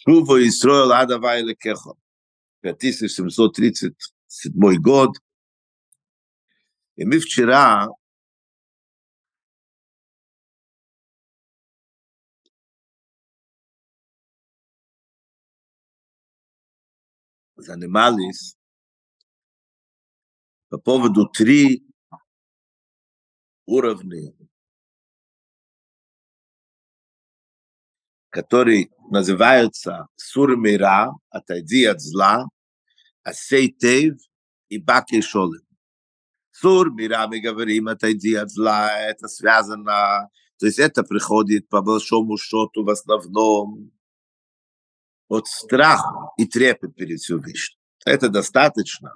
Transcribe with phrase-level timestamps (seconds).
[0.00, 1.95] Шува и строил Адава или Кехо.
[2.61, 5.11] 5737 год.
[6.95, 7.87] И мы вчера
[17.55, 18.57] занимались
[20.69, 21.85] по поводу три
[23.65, 24.33] уровня,
[28.31, 32.45] которые называются Сур Мира, отойди от зла,
[33.23, 34.15] Асей Тейв
[34.69, 35.61] и Баки Шолем.
[36.51, 42.37] Сур Мира, мы говорим, отойди от зла, это связано, то есть это приходит по большому
[42.37, 43.91] счету в основном
[45.27, 47.79] от страха и трепет перед Всевышним.
[48.05, 49.13] Это достаточно,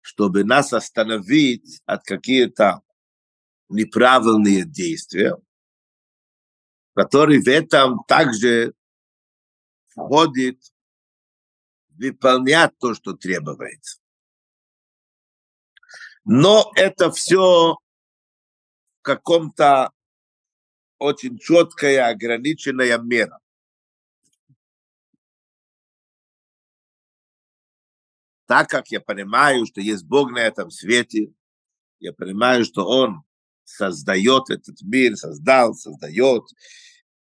[0.00, 2.82] чтобы нас остановить от каких-то
[3.68, 5.36] неправильные действия,
[6.96, 8.72] которые в этом также
[9.88, 10.58] входит
[11.90, 14.00] выполнять то, что требуется.
[16.24, 19.92] Но это все в каком-то
[20.98, 23.40] очень четкая, ограниченная мера.
[28.46, 31.30] Так как я понимаю, что есть Бог на этом свете,
[31.98, 33.22] я понимаю, что Он
[33.64, 36.44] создает этот мир, создал, создает.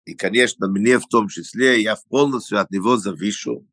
[0.09, 3.67] И, конечно, мне в том числе, я полностью от Него завишу.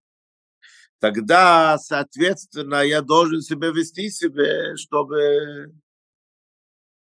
[0.98, 5.72] Тогда, соответственно, я должен себя вести себе, чтобы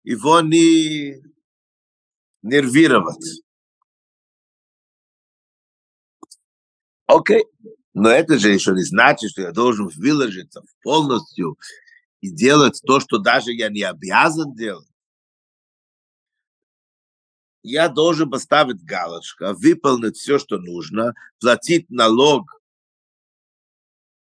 [0.04, 1.24] его не
[2.42, 3.44] нервировать.
[7.06, 7.46] Окей.
[7.94, 11.58] Но это же еще не значит, что я должен выложиться полностью
[12.20, 14.93] и делать то, что даже я не обязан делать.
[17.64, 22.62] Я должен поставить галочку, выполнить все, что нужно, платить налог,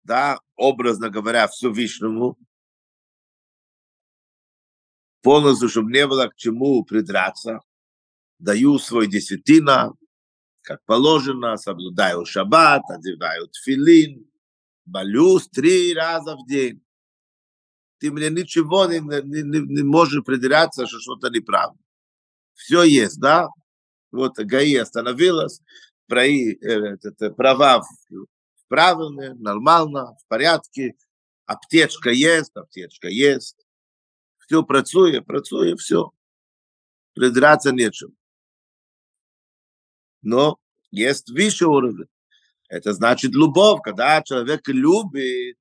[0.03, 2.37] да, образно говоря, Всевышнему,
[5.23, 7.61] полностью, чтобы не было к чему придраться,
[8.41, 9.93] даю свой десятина,
[10.63, 14.29] как положено, соблюдаю шаббат, одеваю тфилин,
[14.85, 16.83] молюсь три раза в день.
[17.99, 21.79] Ты мне ничего не, не, не, не можешь придираться, что что-то неправильно.
[22.59, 23.49] Все есть, да?
[24.11, 25.61] Вот ГАИ остановилась,
[26.07, 27.83] праи, э, это, права
[28.69, 30.95] правильные, нормально, в порядке,
[31.47, 33.57] аптечка есть, аптечка есть,
[34.39, 36.11] все працує, працує, все.
[37.15, 38.19] Придраться нечем
[40.23, 40.59] но
[40.91, 42.09] есть выше уровень.
[42.69, 43.81] Это значит любовь.
[43.83, 45.57] Когда человек любит,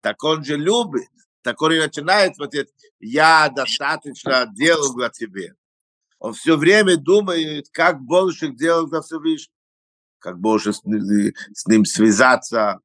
[0.00, 1.08] так он же любит.
[1.42, 2.68] Так он и начинает смотреть,
[3.00, 5.54] я достаточно делал для тебе.
[6.18, 9.54] Он все время думает, как больше делать для Всевышнего,
[10.18, 12.80] как больше с, с ним связаться,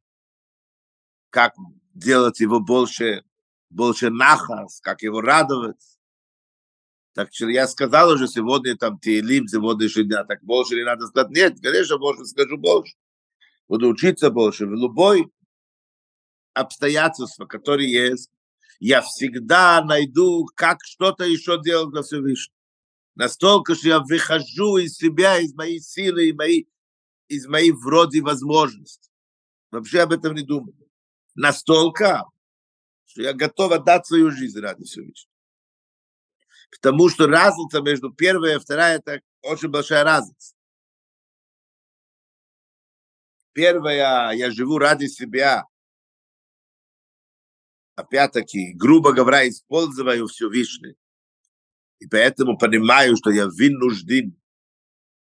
[1.29, 1.53] как
[1.93, 3.23] делать его больше,
[3.69, 5.81] больше нахас, как его радовать.
[7.13, 11.31] Так что я сказал уже сегодня там Тейлим, сегодняшний дня, так больше не надо сказать.
[11.31, 12.95] Нет, конечно, больше скажу больше.
[13.67, 14.65] Буду учиться больше.
[14.65, 15.31] В любой
[16.53, 18.29] обстоятельства, которые есть,
[18.79, 22.55] я всегда найду, как что-то еще делать для Всевышнего.
[23.15, 26.69] Настолько, что я выхожу из себя, из моей силы, из моей,
[27.27, 29.11] из моей вроде возможностей.
[29.71, 30.75] Вообще об этом не думаю.
[31.35, 32.23] Настолько,
[33.05, 35.31] что я готов отдать свою жизнь ради Всевышнего.
[36.71, 40.55] Потому что разница между первой и второй это очень большая разница.
[43.51, 45.67] Первая, я живу ради себя.
[47.95, 50.95] Опять-таки, грубо говоря, использую все Вишни.
[52.03, 54.37] И поэтому понимаю, что я вынужден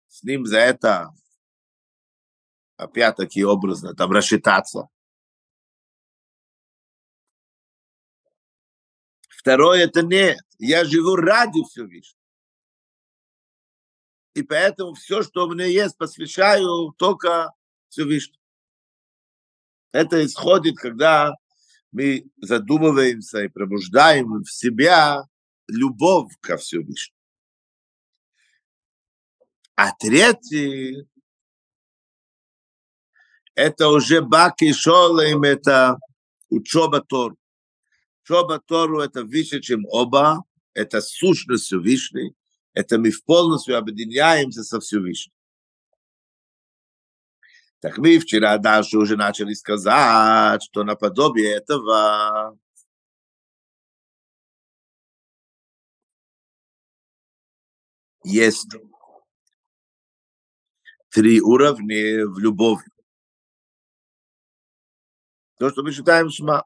[0.09, 1.15] с ним за это,
[2.77, 4.89] опять-таки, образно, там рассчитаться.
[9.29, 10.41] Второе это нет.
[10.59, 12.21] Я живу ради Всевышнего.
[14.35, 17.53] И поэтому все, что у меня есть, посвящаю только
[17.89, 18.43] Всевышнему.
[19.93, 21.35] Это исходит, когда
[21.93, 25.29] мы задумываемся и пробуждаем в себя
[25.69, 27.19] любовь ко Всевышнему.
[29.77, 31.09] А третий
[33.55, 35.99] это уже Баки Шолем, это
[36.49, 37.37] учеба Тору.
[38.23, 42.35] Шоба Тору– это выше, чем оба, это сущность Всевышней,
[42.73, 45.33] это мы полностью объединяемся со Всевышним.
[47.81, 52.59] Так мы вчера дальше уже начали сказать, что наподобие этого
[58.25, 58.75] есть
[61.11, 62.85] три уровня в любови.
[65.59, 66.65] То, что мы считаем шма.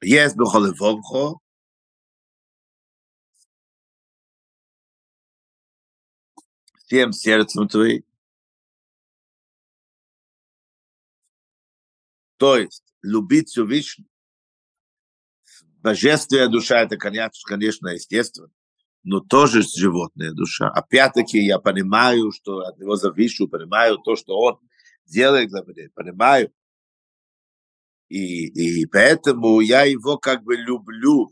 [0.00, 1.38] Есть бехолевовхо,
[6.84, 8.04] всем сердцем твоим.
[12.36, 14.08] То есть любить Всевышнего.
[15.78, 18.50] Божественная душа это, конечно, естественно,
[19.04, 20.68] но тоже животная душа.
[20.68, 24.58] Опять-таки я понимаю, что от него завишу, понимаю то, что он
[25.04, 26.52] делает для меня, понимаю.
[28.08, 31.30] И, и поэтому я его как бы люблю.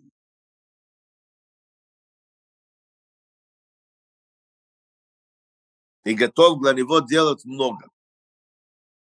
[6.05, 7.89] И готов для него делать много.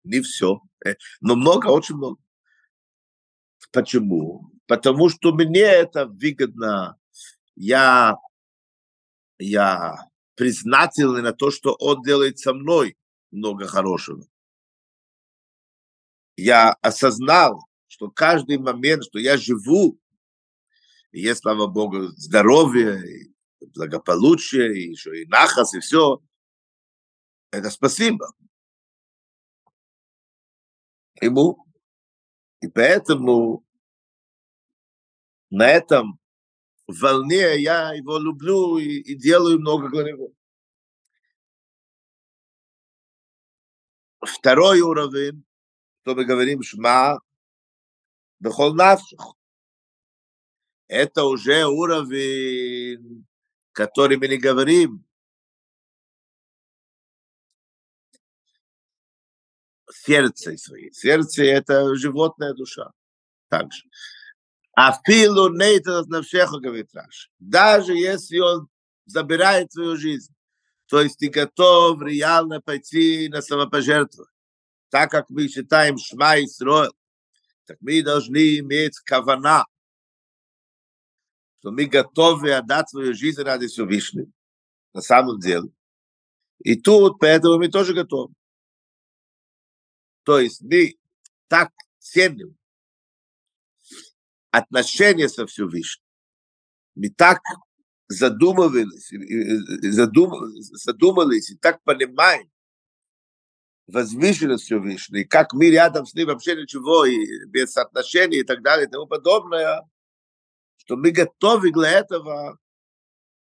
[0.04, 2.20] Не все, э, но много, очень много.
[3.72, 4.50] Почему?
[4.68, 6.98] Потому что мне это выгодно.
[7.56, 8.16] Я,
[9.40, 9.98] я
[10.36, 12.98] признательный на то, что он делает со мной
[13.32, 14.26] много хорошего.
[16.36, 20.00] Я осознал, что каждый момент, что я живу,
[21.12, 23.34] и есть, слава Богу, здоровье, и
[23.74, 26.22] благополучие, и еще и нахас, и все,
[27.52, 28.34] это спасибо
[31.22, 31.66] ему.
[32.62, 33.66] И поэтому
[35.50, 36.20] на этом
[36.88, 40.32] волне я его люблю и, и делаю много для него.
[44.22, 45.46] Второй уровень,
[46.02, 47.20] что мы говорим, шма,
[48.40, 49.20] бехол навших.
[50.88, 53.26] Это уже уровень,
[53.74, 55.06] который мы не говорим.
[59.92, 60.94] Сердце своей.
[60.94, 62.92] Сердце– это животная душа.
[63.50, 63.84] Также.
[64.78, 67.32] Афилу нейтас навшеха, говорит Раш.
[67.40, 68.70] Даже если он
[69.06, 70.32] забирает свою жизнь,
[70.86, 74.32] то есть ты готов реально пойти на самопожертвование.
[74.90, 76.94] Так как мы считаем Шма Исроил,
[77.66, 79.66] так мы должны иметь кавана,
[81.58, 84.32] что мы готовы отдать свою жизнь ради Всевышнего.
[84.94, 85.72] На самом деле.
[86.60, 88.32] И тут, поэтому мы тоже готовы.
[90.22, 91.00] То есть мы
[91.48, 92.56] так ценим
[94.58, 96.04] отношения со Всевышним.
[96.96, 97.40] Мы так
[98.08, 99.12] задумывались,
[99.94, 102.50] задум, задумались и так понимаем
[103.88, 108.88] возвышенность Всевышней, как мы рядом с ним вообще ничего, и без отношений и так далее
[108.88, 109.82] и тому подобное,
[110.78, 112.58] что мы готовы для этого,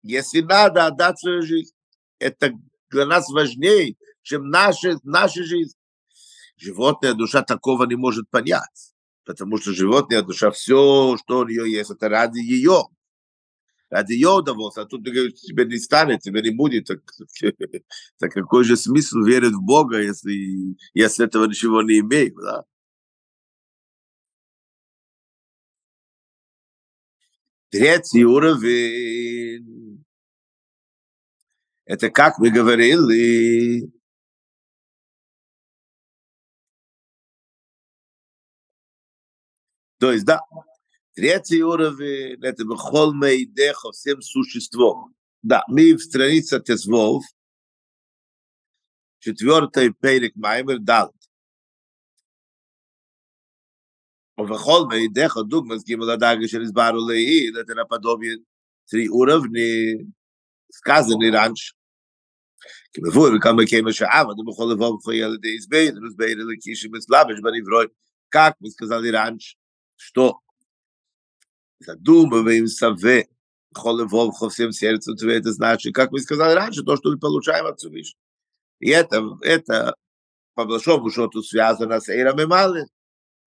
[0.04, 1.74] если надо, отдать свою жизнь.
[2.20, 2.52] Это
[2.90, 5.76] для нас важнее, чем наша, наша жизнь.
[6.58, 8.95] Животная душа такого не может понять
[9.26, 12.84] потому что животное, душа, все, что у нее есть, это ради ее.
[13.90, 14.84] Ради ее удовольствия.
[14.84, 16.86] А тут ты говоришь, тебе не станет, тебе не будет.
[16.88, 17.02] Так,
[18.20, 22.64] так какой же смысл верить в Бога, если, если этого ничего не имеет, да?
[27.70, 30.04] Третий уровень.
[31.86, 33.92] Это как мы говорили,
[39.99, 40.41] То есть, да,
[41.15, 45.15] третий уровень – это бехол мейдеха, всем существом.
[45.43, 47.25] Да, мы в странице Тезвов,
[49.21, 51.13] четвертый перек Маймер дал.
[54.39, 58.39] ובכל מידך דוגמס גימל הדאגה של הסברו לעיל, это наподобие
[58.87, 60.07] три уровня,
[60.73, 61.75] сказаны раньше.
[62.93, 67.87] כי מבואר וכמה כמה שעב, אדם בכל לבוא ובכל ילדי הסביר, הסביר לקישי מסלבש בנברוי,
[68.31, 69.57] как мы сказали раньше
[69.96, 70.40] Что
[71.80, 73.24] задумываемся в
[73.74, 78.20] холевов всем сердцем, это значит, как мы сказали раньше, то, что мы получаем от Всевышнего.
[78.80, 79.96] И это, это
[80.54, 82.88] по большому счету связано с Эйром и Малин.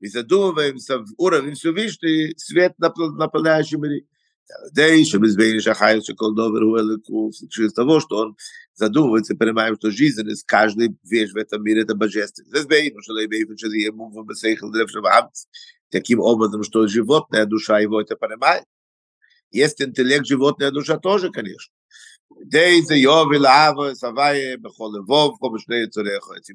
[0.00, 4.06] И задумываемся в уровень Всевышний, свет наполняющий мире.
[4.72, 8.36] Дей, что мы сбили шахай, что кол добр у через того, что он
[8.74, 12.68] задумывается, понимаем, что жизненность, каждый вещь в этом мире это божественность.
[12.68, 13.68] Бейну, что лейбейну, что
[15.04, 15.44] амц
[15.89, 18.65] таким образом, что животная душа его это понимает.
[19.51, 21.73] Есть интеллект, животная душа тоже, конечно.
[22.39, 22.99] Этим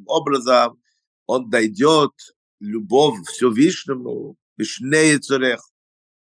[0.07, 0.81] образом
[1.27, 2.13] он дойдет
[2.61, 5.61] любовь Всевышнему, Бишнее Цурех,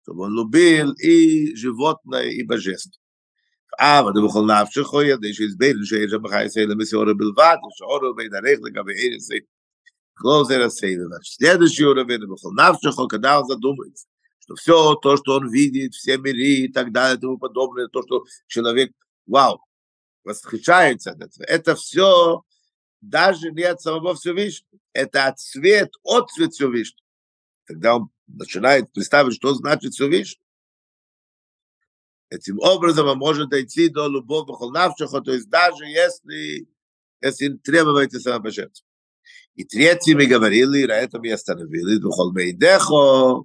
[0.03, 3.03] чтобы он любил и животное, и божество.
[3.79, 8.59] אבל זה בכל נפשך ידע שהסבר שיש שם בחי ישראל למסיורו בלבד, שאורו בין הרך
[8.63, 9.29] לגבי ארץ
[10.18, 11.20] Клозер Асейвера.
[11.24, 14.08] Следующий уровень Бахал Навшихо, когда он задумается,
[14.40, 18.02] что все то, что он видит, все миры и так далее и тому подобное, то,
[18.02, 18.92] что человек,
[19.28, 19.62] вау,
[20.24, 22.44] восхищается от этого, это все
[23.02, 24.80] даже не от самого Всевышнего.
[24.94, 27.06] Это от цвет, от цвет Всевышнего.
[27.68, 30.42] Тогда он начинает представить, что значит Всевышний.
[32.30, 36.68] Этим образом он может дойти до любовь навшиха, то есть даже если,
[37.22, 38.87] если требуете самопожертвования.
[39.58, 43.44] И третьими говорили, на этом и остановились, «Бухол мейдехо»,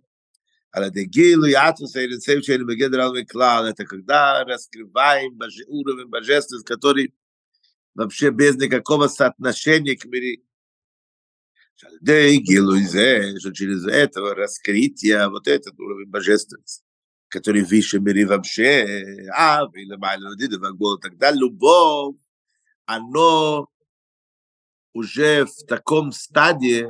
[0.71, 5.39] Аладегилу, Ятус, Айрецев, Чейн, Мегедрал, Меклал, это когда раскрываем
[5.69, 7.15] уровень божественности, который
[7.95, 10.43] вообще без никакого соотношения к мире.
[11.83, 16.85] Аладегилу, э-, что через этого раскрытие, вот этот уровень божественности,
[17.29, 19.89] который выше мире вообще, а, и
[21.01, 22.17] так далее, любовь,
[22.85, 23.72] оно
[24.93, 26.89] уже в таком стадии,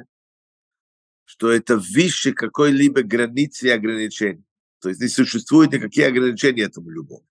[1.25, 4.45] что это выше какой-либо границы и ограничений.
[4.81, 7.23] То есть не существует никакие ограничения этому любовь.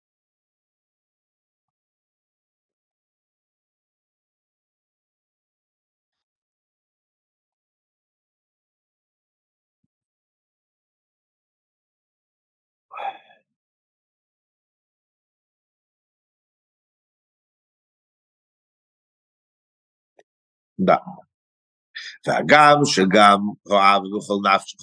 [20.81, 20.97] Да.
[22.27, 24.79] והגם שגם אוהב בכל נפשך.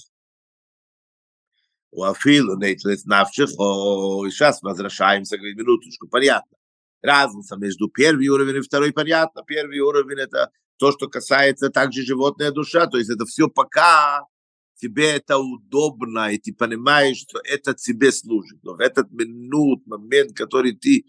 [1.93, 6.57] או אפילו נטלת נפשך, או сейчас возвращаемся к минуточку, понятно.
[7.03, 9.43] Разница между первый уровень и второй понятно.
[9.45, 14.25] Первый уровень это то, что касается также животная душа, то есть это все пока
[14.75, 18.59] тебе это удобно, и ты понимаешь, что это тебе служит.
[18.63, 21.05] Но в этот минут, момент, который ты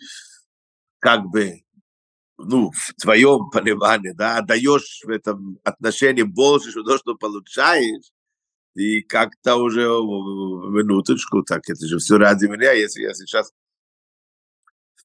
[0.99, 1.63] как бы
[2.40, 8.12] ну, в твоем понимании, да, отдаешь в этом отношении больше, что то, что получаешь,
[8.76, 13.52] и как-то уже минуточку, так это же все ради меня, если я сейчас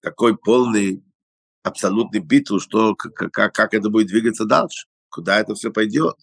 [0.00, 1.02] такой полный,
[1.62, 6.16] абсолютный битву, что, как, как, как это будет двигаться дальше, куда это все пойдет.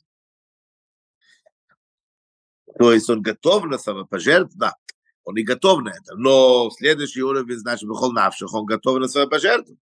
[2.77, 4.75] То есть он готов на самопожертвование, да,
[5.23, 9.77] он и готов на это, но следующий уровень, значит, он готов на самопожертвование.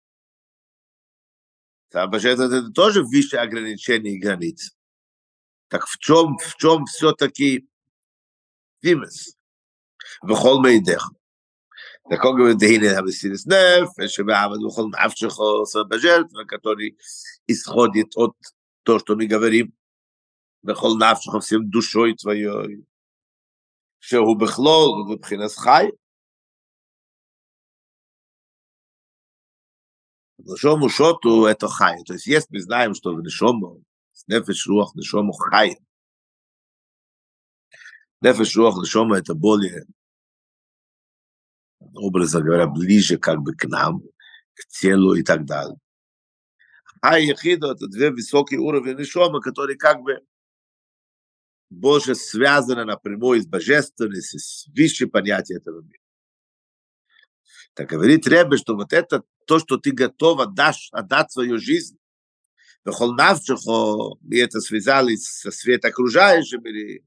[1.90, 4.75] Самопожертва это тоже выше ограничений и границ.
[5.68, 7.68] Так в чем, в чем все-таки
[8.83, 9.37] фимес?
[10.23, 11.11] בכל מידך.
[12.11, 16.99] Так он говорит, дехине хамесирис нефеш, шебеавад бухол навшихо самопожертва, который
[17.47, 18.37] исходит от
[18.83, 19.73] то, что мы говорим,
[20.62, 22.85] бехол навшихо всем душой твоей,
[24.00, 25.92] שהוא בכלול מבחינת חי,
[30.46, 32.01] Нишому шоту это хай.
[32.03, 33.84] То есть если мы знаем, что в нишому,
[34.27, 35.77] нефеш руах нишому хай.
[38.22, 39.86] Нефеш руах нишому это более,
[41.93, 44.01] образно говоря, ближе как бы к нам,
[44.53, 45.77] к телу и так далее.
[47.01, 50.19] Хай ехида это две высокие уровни нишома, которые как бы
[51.69, 56.01] больше связаны напрямую с божественностью, с высшим понятием этого мира.
[57.74, 61.98] Так говорит Ребе, что вот это то, что ты готов отдашь, отдать свою жизнь,
[62.86, 67.06] и это связали со свет окружающим, или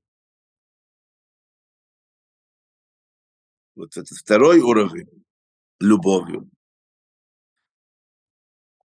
[3.74, 5.24] вот это второй уровень
[5.80, 6.48] любовью.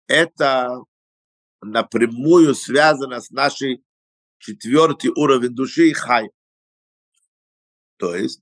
[0.07, 0.83] Это
[1.63, 3.83] напрямую связано с нашей
[4.39, 6.29] четвертый уровень души хай.
[7.97, 8.42] То есть,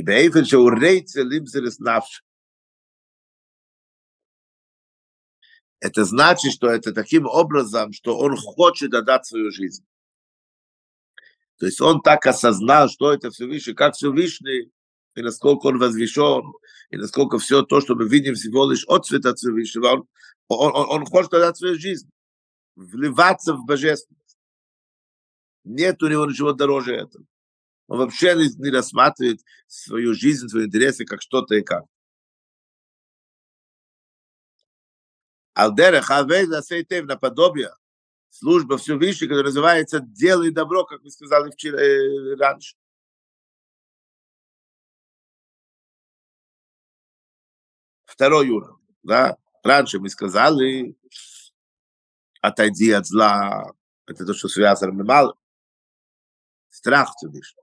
[0.00, 2.24] бейфен, что у рейца лимсерес навших.
[5.82, 9.84] это значит, что это таким образом, что он хочет отдать свою жизнь.
[11.58, 14.70] То есть он так осознал, что это Всевышний, как Всевышний,
[15.16, 16.52] и насколько он возвещен,
[16.90, 20.06] и насколько все то, что мы видим всего лишь от цвета Всевышнего, он,
[20.46, 22.08] он, он, он хочет отдать свою жизнь,
[22.76, 24.38] вливаться в божественность.
[25.64, 27.24] Нет у него ничего дороже этого.
[27.92, 31.84] Он вообще не, рассматривает свою жизнь, свои интересы как что-то и как.
[35.52, 37.74] Алдерех Авейда Сейтев наподобие
[38.30, 42.76] служба Всевышнего, которая называется «Делай добро», как мы сказали вчера, э, раньше.
[48.06, 49.36] Второй уровень, да?
[49.62, 50.96] Раньше мы сказали
[52.40, 53.70] «Отойди от зла»,
[54.06, 55.36] это то, что связано мало.
[56.70, 57.61] Страх Всевышнего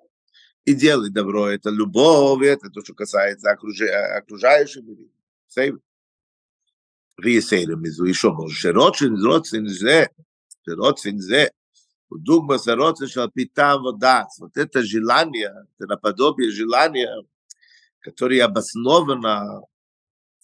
[0.70, 1.48] и делай добро.
[1.48, 5.12] Это любовь, это то, что касается окружающих людей.
[5.48, 5.82] Сейм.
[7.18, 8.72] Виесейрем из еще больше.
[8.72, 10.12] Роцин, роцин, зе.
[10.68, 11.52] Роцин, зе.
[12.12, 14.28] Дугма за роцин, питам вода.
[14.38, 17.10] Вот это желание, это наподобие желания,
[18.00, 19.64] которое обосновано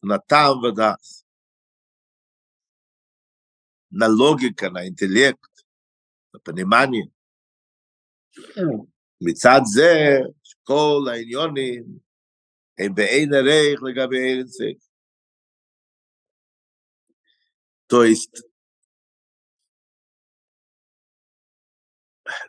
[0.01, 0.97] на там, вода.
[3.91, 5.51] На логика, на интеллект,
[6.33, 7.11] на понимание.
[8.55, 8.87] Хм.
[9.20, 10.18] מצד זה,
[10.62, 11.84] כל העניונים
[12.78, 14.56] הם בעין ערך לגבי ארץ
[17.90, 18.44] То есть,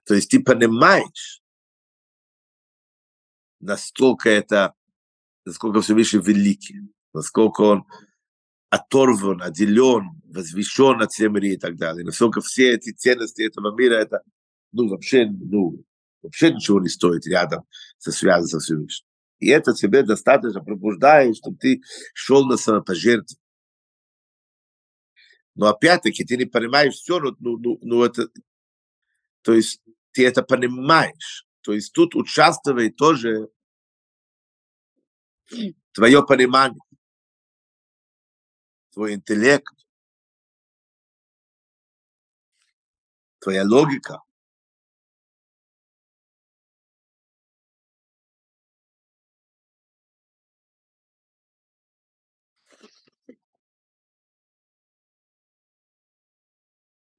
[0.06, 1.42] то есть ты понимаешь,
[3.60, 4.75] насколько это,
[5.44, 7.86] насколько Всевышний великий, насколько он
[8.70, 12.06] оторван, отделен, возвещен от всем мира и так далее.
[12.06, 14.22] Насколько все эти ценности этого мира, это,
[14.72, 15.84] ну, вообще, ну,
[16.26, 17.64] вообще ничего не стоит рядом
[17.99, 19.06] со связью со Всевышним.
[19.38, 21.83] И это тебе достаточно пробуждает, чтобы ты
[22.14, 23.42] шел на самопожертвование.
[25.54, 28.28] Но опять-таки ты не понимаешь все, но, ну, ну, ну это,
[29.42, 29.80] то есть
[30.12, 31.47] ты это понимаешь.
[31.62, 33.49] То есть тут участвует тоже
[35.92, 36.80] твое понимание,
[38.92, 39.75] твой интеллект,
[43.38, 44.25] твоя логика.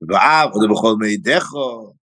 [0.01, 1.97] ואהב это בכל מידךו,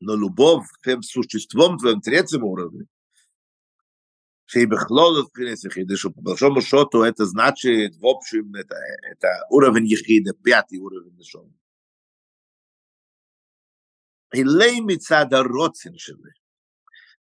[0.00, 2.84] но любовь всем существом твоем третьем уровне,
[4.46, 8.76] שהיא בכלול מבחינת יחיד, что по большому счету это значит, в общем, это,
[9.10, 11.52] это уровень ехида, пятый уровень нишон.
[14.32, 16.34] Илей мицада родственшины.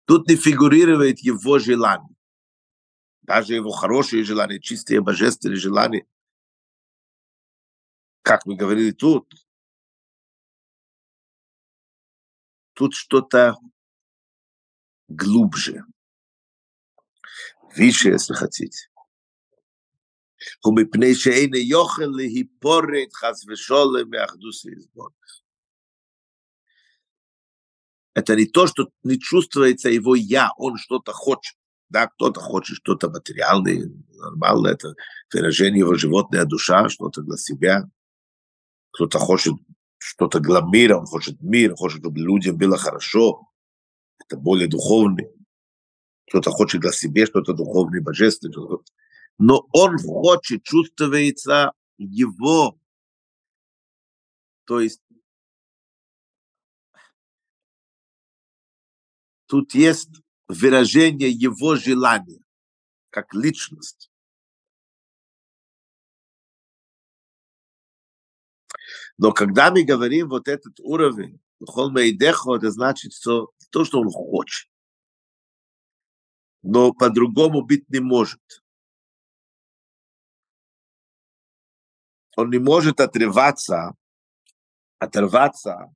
[0.06, 2.16] Тут не фигурирует его желание.
[3.22, 6.06] Даже его хорошие желания, чистые божественные желания,
[8.28, 9.34] как мы говорили тут,
[12.74, 13.56] тут что-то
[15.08, 15.84] глубже,
[17.76, 18.90] выше, если хотите.
[20.66, 25.10] ומפני שאין יוכל להיפורת חס ושולם מאחדוס לסבון.
[28.16, 31.58] Это не то, что не чувствуется его «я», он что-то хочет.
[31.90, 34.94] Да, кто-то хочет что-то материальное, нормально, это
[35.34, 37.90] выражение его животная душа, что-то для себя
[38.91, 39.55] кто-то хочет
[39.99, 43.49] что-то для мира, он хочет мир, хочет, чтобы людям было хорошо,
[44.19, 45.29] это более духовный.
[46.29, 48.79] Кто-то хочет для себя что-то духовное, божественное.
[49.39, 52.79] Но он хочет, чувствуется его.
[54.65, 55.01] То есть
[59.47, 60.11] тут есть
[60.49, 62.43] выражение его желания,
[63.11, 64.11] как личность.
[69.19, 74.11] Но когда мы говорим вот этот уровень, Хол Мейдехо, это значит, что то, что он
[74.11, 74.71] хочет.
[76.63, 78.41] Но по-другому быть не может.
[82.37, 83.95] Он не может отрываться,
[85.01, 85.93] оторваться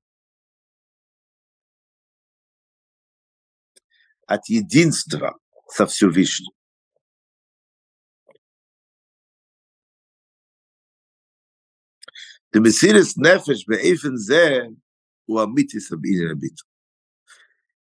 [4.26, 6.50] от единства со Всевышним.
[12.52, 14.68] The Mesiris Nefesh Be'efen Зе
[15.26, 16.64] у Амити Сабини Рабиту.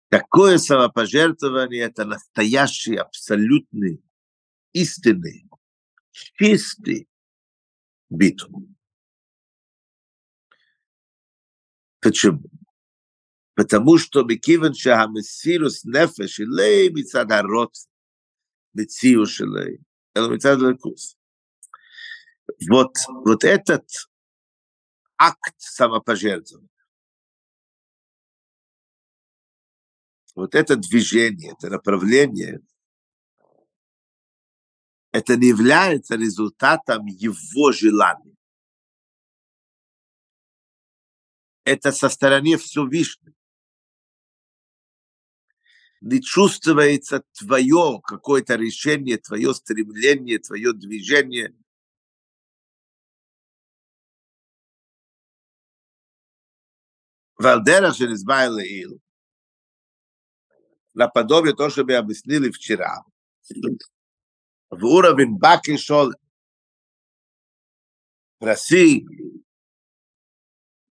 [0.07, 4.01] Такое самопожертвование– это настоящий, абсолютный,
[4.71, 5.45] истинный,
[6.12, 7.10] чистый
[8.10, 8.67] битву.
[11.99, 12.49] Почему?
[13.55, 17.75] Потому что Микивен Шахамесирус Нефеш Илей Мицад Арот
[18.73, 19.79] Мициус Илей
[20.15, 21.17] Эль Мицад Лекус.
[22.69, 23.86] Вот, вот этот
[25.21, 26.67] акт самопожертвования.
[30.34, 32.62] Вот это движение, это направление,
[35.12, 38.36] это не является результатом его желания.
[41.65, 43.36] Это со стороны Всевышнего.
[45.99, 51.55] Не чувствуется твое какое-то решение, твое стремление, твое движение–
[57.40, 58.99] ועל דרך שנצבע לעיל,
[60.94, 63.03] наподобие то, что мы объяснили вчера,
[64.70, 66.12] в уровень баки шол
[68.38, 69.07] проси,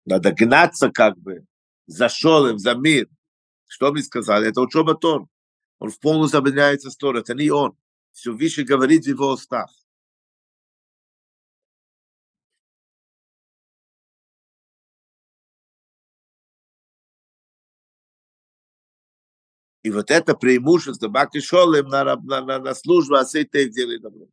[0.05, 1.45] надо гнаться как бы
[1.87, 3.09] за шолем, за мир.
[3.67, 4.49] Что мы сказали?
[4.49, 5.27] Это учеба Тор.
[5.79, 7.15] Он в полностью объединяется с Тор.
[7.15, 7.75] Это не он.
[8.11, 9.69] Все выше говорит в его устах.
[19.82, 24.26] И вот это преимущество Баки Шолем на, на, на, на службу Асейтев делает добро.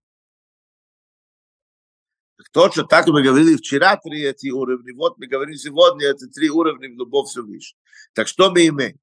[2.51, 6.89] Точно так мы говорили вчера три эти уровни, вот мы говорим сегодня эти три уровня
[6.89, 7.79] в любовь Всевышнего.
[8.13, 8.99] Так что мы имеем?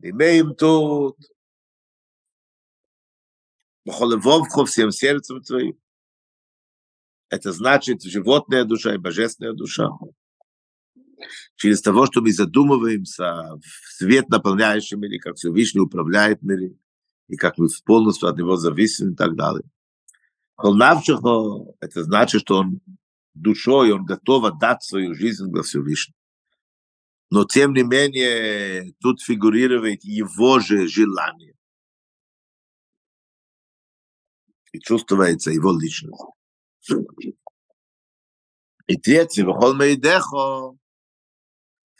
[0.00, 1.16] Имеем тут
[3.84, 5.78] Бахолевовхо всем сердцем твоим.
[7.28, 9.90] Это значит животная душа и божественная душа.
[11.56, 16.74] Через того, что мы задумываемся в свет наполняющий мире, как Всевышний управляет мире,
[17.28, 19.64] и как мы полностью от него зависим и так далее.
[20.56, 22.80] Холнавчихо, это значит, что он
[23.34, 26.16] душой, он готов отдать свою жизнь для Всевышнего.
[27.30, 31.54] Но тем не менее, тут фигурирует его же желание.
[34.72, 36.22] И чувствуется его личность.
[38.86, 40.76] И третье, вхол мейдехо,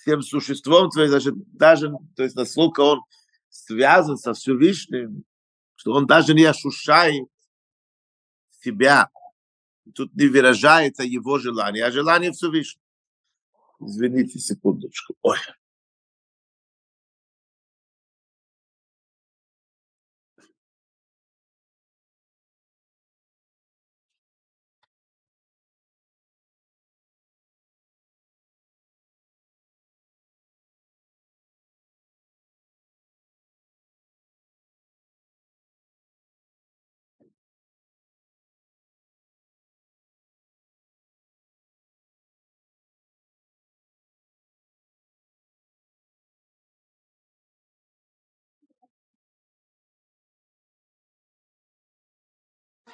[0.02, 3.00] всем существом твоим, значит, даже, то есть насколько он
[3.48, 5.24] связан со Всевышним,
[5.76, 7.28] что он даже не ощущает
[8.60, 9.10] себя.
[9.94, 12.82] Тут не выражается его желание, а желание Всевышнего.
[13.80, 15.14] Извините секундочку.
[15.22, 15.38] Ой.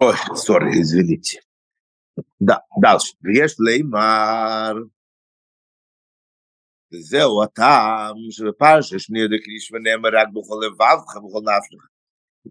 [0.00, 1.40] Ой, сори, извините.
[2.40, 3.14] Да, дальше.
[3.22, 4.74] ויש לימר,
[6.92, 11.88] וזהו הטעם שבפרשה שני דקריש ונאמר רק בכל לבבך ובכל נפשך.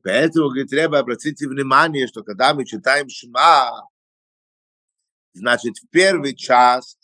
[0.04, 3.88] Поэтому, говорит, треба обратите внимание, что когда мы читаем Шма,
[5.34, 6.98] значит, в первый час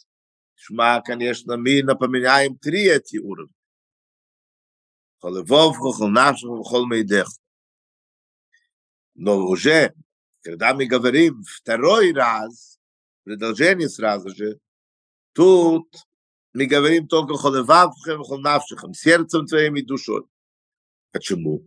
[0.55, 3.53] Шма, конечно, мы напоминаем три эти уровня.
[5.21, 7.27] Холевов, хол нашего, хол мейдех.
[9.15, 9.93] Но уже
[10.46, 12.78] когда мы говорим второй раз,
[13.24, 14.60] продолжение сразу же,
[15.32, 15.88] тут
[16.54, 20.22] мы говорим только холевавхем, холнавшихем, сердцем твоим и душой.
[21.10, 21.66] Почему?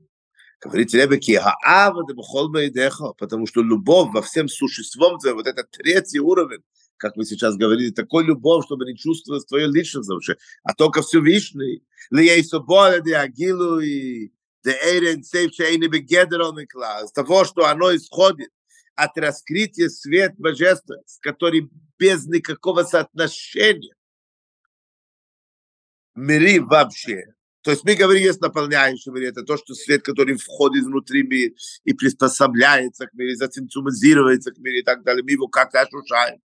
[0.61, 6.63] Говорит бейдеха, потому что любовь во всем существом твоем, вот это третий уровень,
[6.95, 11.83] как мы сейчас говорили, такой любовь, чтобы не чувствовать твою личность вообще, а только Всевышний.
[12.11, 14.31] Лией соболя де агилу и
[14.63, 18.51] де эйрен сейф шейни бегедерал микла, с того, что оно исходит
[18.99, 23.95] от раскрытия свет божественности, который без никакого соотношения
[26.15, 27.33] мири вообще.
[27.61, 31.53] То есть мы говорим, есть наполняющий мир, это то, что свет, который входит внутри мира
[31.83, 36.41] и приспособляется к миру, зацинцумизируется к миру и так далее, мы его как-то ощущаем.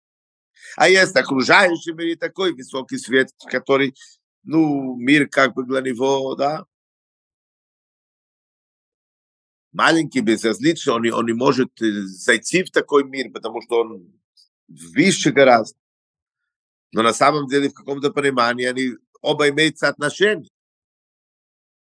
[0.77, 3.95] А есть окружающий мир такой высокий свет, который,
[4.45, 6.67] ну, мир как бы для него, да,
[9.74, 14.12] маленький, безразличный, он, он не может зайти в такой мир, потому что он
[14.68, 15.78] выше гораздо.
[16.92, 20.48] Но на самом деле в каком-то понимании они оба имеют соотношение.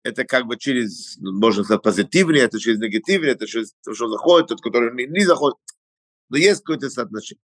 [0.03, 4.47] Это как бы через, можно сказать, позитивнее, это через негативнее, это через то, что заходит,
[4.47, 5.57] тот, который не, не заходит.
[6.29, 7.41] Но есть какое-то соотношение.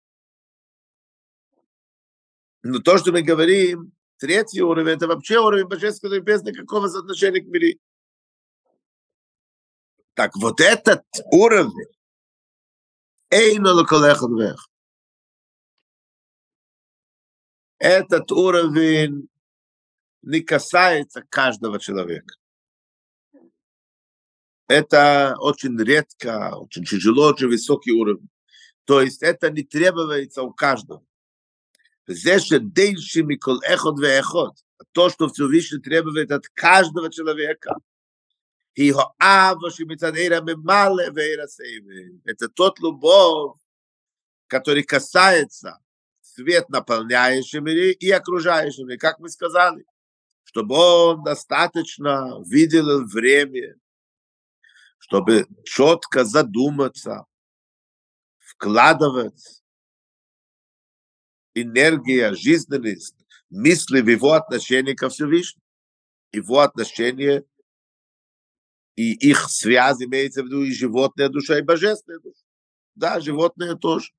[2.64, 7.46] Но то, что мы говорим, третий уровень, это вообще уровень божественного без никакого соотношения к
[7.46, 7.78] миру.
[10.14, 11.88] Так вот этот уровень,
[17.79, 19.29] этот уровень
[20.22, 22.35] не касается каждого человека.
[24.68, 28.29] Это очень редко, очень тяжело, очень высокий уровень.
[28.85, 31.05] То есть это не требуется у каждого.
[32.07, 34.22] Здесь же дельши микол эхот ве.
[34.92, 37.77] То, что Всевышний требует от каждого человека–
[38.76, 42.20] היא האהבה שמצד עיר הממלא ועיר הסבל.
[42.26, 43.60] Это тот любовь,
[44.48, 45.80] который касается
[46.22, 49.84] свет наполняющий мире и окружающий мир, как мы сказали,
[50.43, 53.76] чтобы он достаточно видел время,
[55.00, 57.26] чтобы четко задуматься,
[58.38, 59.63] вкладывать
[61.56, 63.15] энергия, жизненность,
[63.50, 65.63] мысли в его отношении ко Всевышнему,
[66.32, 67.46] его отношение
[68.96, 72.44] и их связь имеется в виду и животная душа, и божественная душа.
[72.94, 74.11] Да, животное тоже.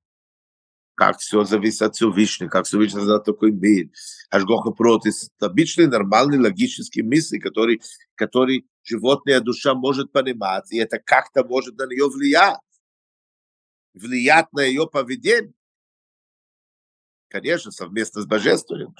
[0.96, 3.88] Как все зависит от Всевышнего, как Всевышний за такой мир.
[4.30, 5.14] Ашгоха против.
[5.40, 7.80] Обычные, нормальные, логические мысли, которые,
[8.14, 12.58] которые животная душа может понимать, и это как-то может на нее влиять.
[13.92, 15.54] Влиять на ее поведение.
[17.28, 18.94] Конечно, совместно с божественным.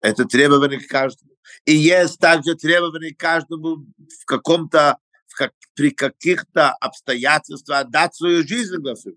[0.00, 1.35] Это требование к каждому.
[1.64, 3.86] И есть также требование каждому
[4.20, 9.14] в каком-то, в как, при каких-то обстоятельствах отдать свою жизнь для.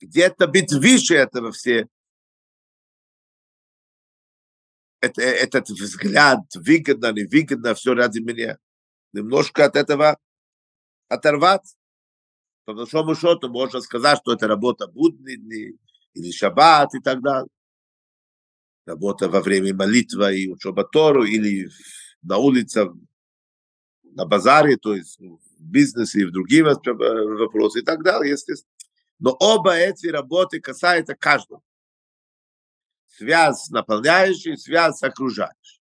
[0.00, 1.88] Где-то быть выше этого все.
[5.00, 8.58] Это, этот взгляд, выгодно, не выгодно, все ради меня.
[9.12, 10.18] Немножко от этого
[11.08, 11.76] оторваться.
[12.64, 15.78] По большому счету можно сказать, что это работа будни
[16.14, 17.48] или шаббат и так далее
[18.87, 21.69] работа во время молитвы и учеба Тору, или
[22.21, 22.89] на улице,
[24.03, 28.71] на базаре, то есть в бизнесе и в другие вопросы и так далее, естественно.
[29.19, 31.61] Но оба эти работы касаются каждого.
[33.07, 35.83] Связь с наполняющей, связь с окружающей.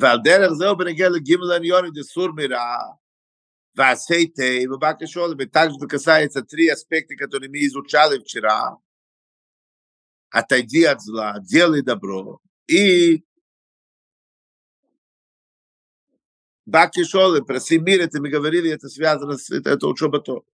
[0.00, 2.28] ועל דרך זה הוא בנגיע לגימל עניונים דסור
[3.73, 5.45] Васейте и Бабака Шолами.
[5.45, 8.77] Также касается три аспекта, которые мы изучали вчера.
[10.29, 12.39] Отойди от зла, делай добро.
[12.67, 13.23] И
[16.65, 20.45] Баки Шолы, проси мир, это мы говорили, это связано с это, это учеба то.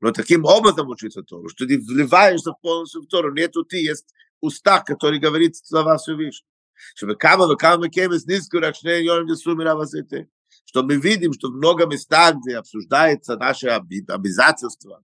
[0.00, 3.32] Но таким образом учиться Тору, что ты вливаешься полностью в Тору.
[3.32, 6.50] Нету ты, есть уста, который говорит слова Всевышнего.
[6.94, 10.28] Чтобы кама, кама, кема, снизку, рачне, йорм, десу, мира, вазете
[10.66, 15.02] что мы видим, что в много местах, где обсуждается наше обязательство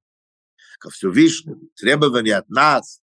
[0.78, 3.00] ко Всевышнему, требования от нас,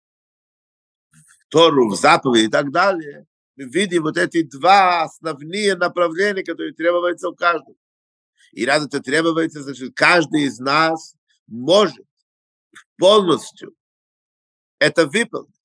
[1.11, 6.73] в Тору, в заповеди и так далее, мы видим вот эти два основные направления, которые
[6.73, 7.75] требуются у каждого.
[8.51, 11.15] И раз это требуется, значит, каждый из нас
[11.47, 12.05] может
[12.97, 13.73] полностью
[14.79, 15.55] это выполнить.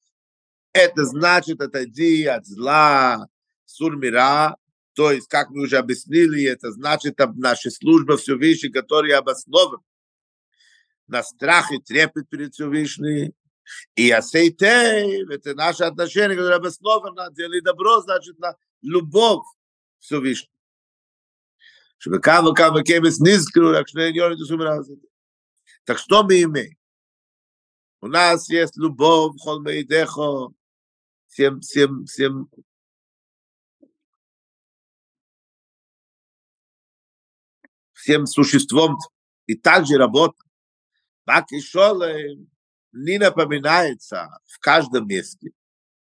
[0.72, 3.28] Это значит отойди от зла,
[3.64, 4.56] сурмира,
[4.94, 9.82] то есть, как мы уже объяснили, это значит наша служба Всевышней, которая обоснована
[11.08, 13.34] на страх и трепет перед Всевышней.
[13.96, 19.44] И асейтей, это наше отношение, которое обосновано, делай добро, значит, на любовь.
[21.98, 24.20] Чтобы кава кава кемес низкру, так что не
[25.84, 26.76] Так что мы имеем?
[28.02, 30.52] У нас есть любовь, холмейдехо,
[31.26, 32.50] всем, всем, всем
[38.04, 38.98] всем существом
[39.46, 40.36] и также работа.
[41.24, 42.36] Так и Шоле
[42.92, 45.52] не напоминается в каждом месте,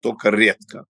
[0.00, 0.86] только редко.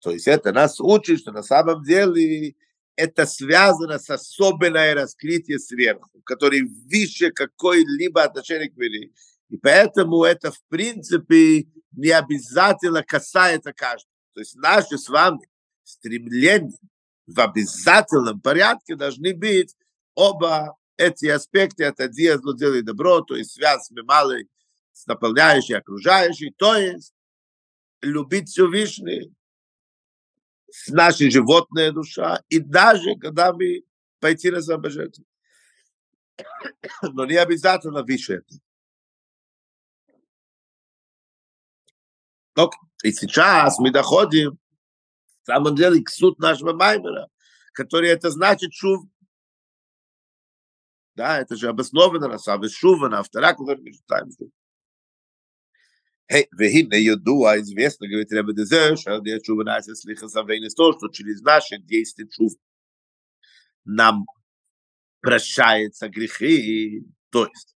[0.00, 2.54] То есть это нас учит, что на самом деле
[2.94, 9.10] это связано с особенное раскрытие сверху, который выше какой-либо отношение к мире.
[9.48, 14.12] И поэтому это, в принципе, не обязательно касается каждого.
[14.34, 15.48] То есть наши с вами
[15.82, 16.78] стремления
[17.26, 19.74] в обязательном порядке должны быть
[20.14, 24.48] оба эти аспекты, это дело зло, дело и добро, то есть связь с малой,
[24.92, 27.12] с наполняющей, окружающей, то есть
[28.00, 29.32] любить Всевышний,
[30.70, 33.84] с нашей животной душа, и даже когда мы
[34.20, 35.24] пойти на самобожество.
[37.02, 38.56] Но не обязательно выше это.
[42.56, 42.70] Okay.
[43.04, 44.58] И сейчас мы доходим,
[45.42, 47.28] в самом деле, к суд нашего Маймера,
[47.72, 49.04] который это значит шув
[51.14, 54.30] да, это же обоснованно раса, вышувана, автора, которая мы читаем.
[56.28, 61.78] Вехидна Йодуа, известно, говорит Ребе что Шалдия Чува Нася Слиха Савейна, то, что через наши
[61.78, 62.52] действия чув
[63.84, 64.24] нам
[65.20, 67.76] прощаются грехи, то есть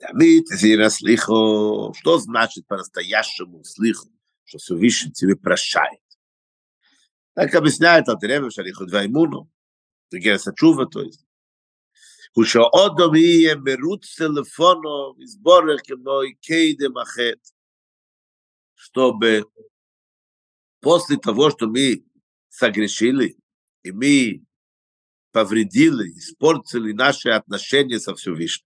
[0.00, 4.06] Дамит, Зира Слихо, что значит по-настоящему Слихо,
[4.44, 6.00] что Всевышний тебе прощает?
[7.34, 9.50] Так объясняет от Ребе Шалиху Дваймуну,
[10.12, 11.25] Герса Чува, то есть
[12.39, 17.51] ושאודום יהיה מרוץ טלפונו, יסבורך כמו קדם החטא.
[18.81, 19.45] чтобы
[20.79, 22.03] после того, что мы
[22.49, 23.37] согрешили,
[23.83, 24.43] и мы
[25.31, 28.67] повредили, испортили наши отношения со Всевышним,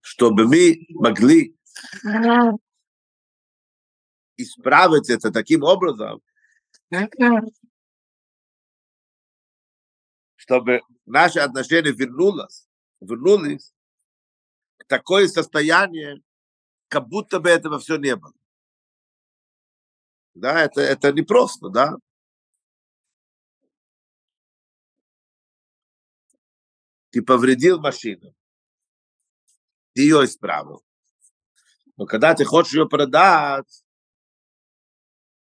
[0.00, 1.56] чтобы мы могли
[4.36, 6.20] исправить это таким образом,
[10.47, 12.69] чтобы наши отношения вернулось,
[13.01, 13.73] вернулись
[14.77, 16.21] к такое состояние,
[16.87, 18.31] как будто бы этого все не было.
[20.35, 21.97] Да, это, это непросто, да.
[27.09, 28.33] Ты повредил машину,
[29.93, 30.81] ты ее исправил.
[31.97, 33.83] Но когда ты хочешь ее продать,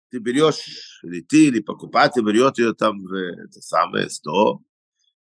[0.09, 4.63] ты берешь, или ты, или покупатель берет ее там в это самое 100,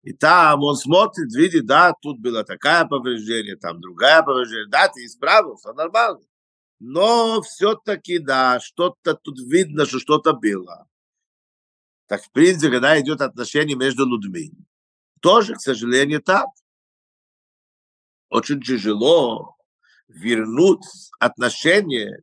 [0.04, 5.06] и там он смотрит, видит, да, тут было такое повреждение, там другая повреждение, да, ты
[5.06, 6.20] исправил, все нормально.
[6.78, 10.86] Но все-таки, да, что-то тут видно, что что-то было.
[12.06, 14.52] Так, в принципе, когда идет отношение между людьми,
[15.20, 16.48] тоже, к сожалению, так.
[18.28, 19.56] Очень тяжело
[20.08, 20.84] вернуть
[21.18, 22.22] отношения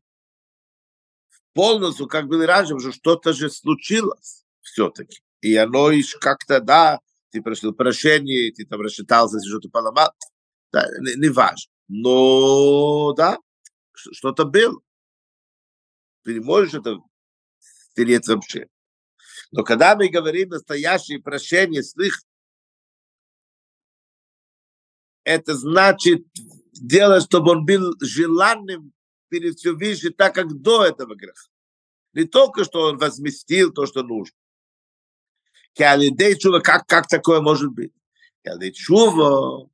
[1.54, 5.24] полностью, как было раньше, что что-то же случилось все-таки.
[5.42, 5.90] И оно
[6.20, 7.00] как-то, да,
[7.32, 10.12] ты просил прощения, ты там рассчитался, если что-то поломал,
[10.72, 11.72] да, не, не важно.
[11.88, 13.38] Но, да,
[13.94, 14.80] что-то было.
[16.24, 16.98] Ты не можешь это
[17.60, 18.68] стереть вообще.
[19.52, 22.22] Но когда мы говорим настоящее прощение с них,
[25.24, 26.26] это значит
[26.74, 28.94] делать, чтобы он был желанным
[29.30, 31.48] перед Всевышним, так как до этого греха.
[32.14, 34.36] Не только, что он возместил то, что нужно.
[35.76, 37.94] Калидей Чува, как, как такое может быть?
[38.44, 39.70] Калидей Чува,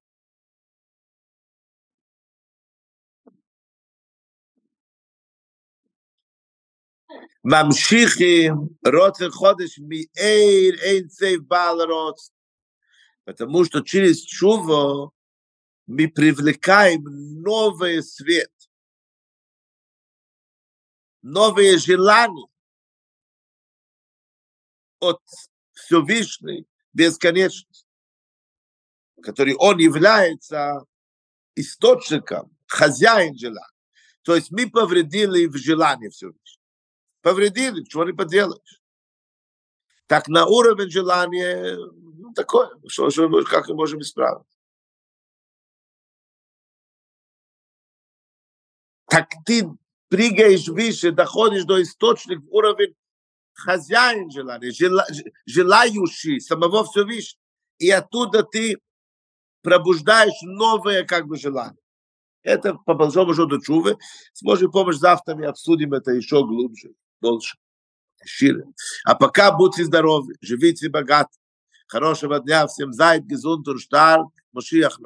[7.52, 12.18] мамшихим рот ходыш ми эйр эйн цей балрот.
[13.24, 15.12] Потому что через чува
[15.86, 17.04] мы привлекаем
[17.42, 18.52] новый свет,
[21.22, 22.48] новые желания
[25.00, 25.22] от
[25.88, 27.88] Всевышней бесконечности,
[29.22, 30.84] который он является
[31.56, 33.72] источником, хозяин желания.
[34.24, 36.62] То есть мы повредили в желании Всевышнего.
[37.22, 38.82] Повредили, чего не поделаешь.
[40.08, 44.46] Так на уровень желания, ну, такое, что, что, как мы можем исправить.
[49.06, 49.66] Так ты
[50.10, 52.94] прыгаешь выше, доходишь до источника уровень
[53.58, 54.72] хозяин желания,
[55.46, 57.42] желающий самого Всевышнего.
[57.80, 58.78] И оттуда ты
[59.62, 61.78] пробуждаешь новое как бы желание.
[62.44, 63.98] Это по большому счету чувы.
[64.34, 67.58] С Божьей помощью завтра мы обсудим это еще глубже, больше,
[68.24, 68.64] шире.
[69.04, 71.38] А пока будьте здоровы, живите богаты.
[71.88, 72.94] Хорошего дня всем.
[72.94, 74.28] Зайд, гезунт und stark.
[74.54, 75.00] Мошиах